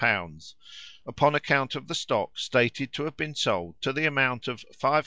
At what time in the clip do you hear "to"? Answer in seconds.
2.91-3.03, 3.81-3.93